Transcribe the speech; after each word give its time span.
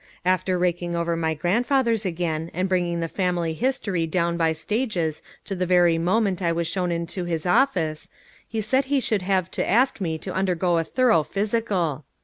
After 0.25 0.57
raking 0.57 0.95
over 0.95 1.15
my 1.15 1.35
grandfathers 1.35 2.07
again 2.07 2.49
and 2.55 2.67
bringing 2.67 3.01
the 3.01 3.07
family 3.07 3.53
history 3.53 4.07
down 4.07 4.35
by 4.35 4.51
stages 4.51 5.21
to 5.45 5.53
the 5.53 5.67
very 5.67 5.99
moment 5.99 6.41
I 6.41 6.51
was 6.53 6.65
shown 6.65 6.91
into 6.91 7.25
his 7.25 7.45
office 7.45 8.09
he 8.47 8.61
said 8.61 8.85
he 8.85 8.99
should 8.99 9.21
have 9.21 9.51
to 9.51 9.69
ask 9.69 10.01
me 10.01 10.17
to 10.17 10.33
undergo 10.33 10.79
a 10.79 10.83
thorough 10.83 11.21
physical 11.21 12.03